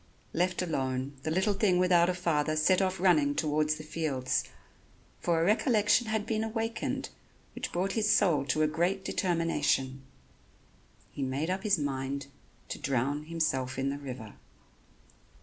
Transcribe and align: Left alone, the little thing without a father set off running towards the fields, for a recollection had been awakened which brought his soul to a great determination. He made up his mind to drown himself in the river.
Left 0.33 0.63
alone, 0.63 1.13
the 1.21 1.29
little 1.29 1.53
thing 1.53 1.77
without 1.77 2.09
a 2.09 2.15
father 2.15 2.55
set 2.55 2.81
off 2.81 2.99
running 2.99 3.35
towards 3.35 3.75
the 3.75 3.83
fields, 3.83 4.43
for 5.19 5.39
a 5.39 5.45
recollection 5.45 6.07
had 6.07 6.25
been 6.25 6.43
awakened 6.43 7.09
which 7.53 7.71
brought 7.71 7.91
his 7.91 8.09
soul 8.09 8.43
to 8.45 8.63
a 8.63 8.67
great 8.67 9.05
determination. 9.05 10.01
He 11.11 11.21
made 11.21 11.51
up 11.51 11.61
his 11.61 11.77
mind 11.77 12.25
to 12.69 12.79
drown 12.79 13.25
himself 13.25 13.77
in 13.77 13.91
the 13.91 13.99
river. 13.99 14.33